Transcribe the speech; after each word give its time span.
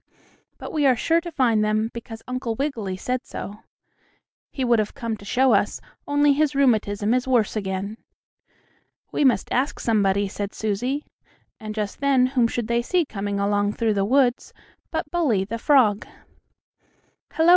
"But 0.57 0.73
we 0.73 0.87
are 0.87 0.95
sure 0.95 1.21
to 1.21 1.31
find 1.31 1.63
them, 1.63 1.91
because 1.93 2.23
Uncle 2.27 2.55
Wiggily 2.55 2.97
said 2.97 3.23
so. 3.23 3.59
He 4.51 4.65
would 4.65 4.79
have 4.79 4.95
come 4.95 5.15
to 5.17 5.23
show 5.25 5.53
us, 5.53 5.79
only 6.07 6.33
his 6.33 6.55
rheumatism 6.55 7.13
is 7.13 7.27
worse 7.27 7.55
again." 7.55 7.97
"We 9.11 9.23
must 9.23 9.51
ask 9.51 9.79
somebody," 9.79 10.27
said 10.27 10.55
Susie, 10.55 11.05
and 11.59 11.75
just 11.75 11.99
then 11.99 12.25
whom 12.33 12.47
should 12.47 12.67
they 12.67 12.81
see 12.81 13.05
coming 13.05 13.39
along 13.39 13.73
through 13.73 13.93
the 13.93 14.03
woods 14.03 14.53
but 14.89 15.05
Bully, 15.11 15.45
the 15.45 15.59
frog. 15.59 16.07
"Hello!" 17.33 17.49